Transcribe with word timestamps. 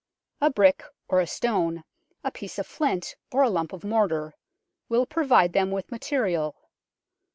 A 0.41 0.49
brick 0.49 0.81
or 1.07 1.19
a 1.19 1.27
stone, 1.27 1.83
a 2.23 2.31
piece 2.31 2.57
of 2.57 2.65
flint 2.65 3.17
or 3.31 3.43
a 3.43 3.51
lump 3.51 3.71
of 3.71 3.83
mortar, 3.83 4.33
will 4.89 5.05
provide 5.05 5.53
them 5.53 5.69
with 5.69 5.91
material. 5.91 6.55